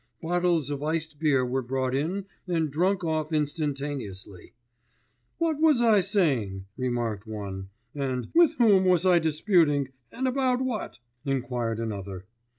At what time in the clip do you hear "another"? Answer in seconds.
11.79-12.25